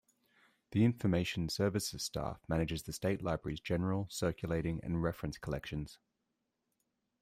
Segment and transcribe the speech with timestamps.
[0.71, 5.99] The Information Services staff manages the State Library's general, circulating and reference collections.